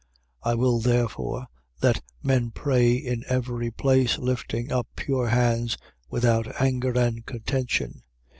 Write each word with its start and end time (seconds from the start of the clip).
2:8. 0.45 0.51
I 0.51 0.55
will 0.55 0.79
therefore 0.79 1.45
that 1.81 2.01
men 2.23 2.49
pray 2.49 2.93
in 2.93 3.23
every 3.29 3.69
place, 3.69 4.17
lifting 4.17 4.71
up 4.71 4.87
pure 4.95 5.27
hands, 5.27 5.77
without 6.09 6.59
anger 6.59 6.97
and 6.97 7.23
contention. 7.27 8.01